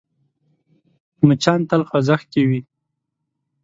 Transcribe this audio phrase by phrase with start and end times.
[1.27, 2.59] مچان تل خوځښت کې وي